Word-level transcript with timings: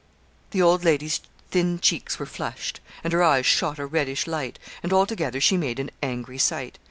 The 0.49 0.63
old 0.63 0.83
lady's 0.83 1.21
thin 1.51 1.79
cheeks 1.79 2.17
were 2.17 2.25
flushed, 2.25 2.79
and 3.03 3.13
her 3.13 3.21
eyes 3.21 3.45
shot 3.45 3.77
a 3.77 3.85
reddish 3.85 4.25
light, 4.25 4.57
and 4.81 4.91
altogether 4.91 5.39
she 5.39 5.57
made 5.57 5.77
an 5.79 5.91
angry 6.01 6.39
sight. 6.39 6.79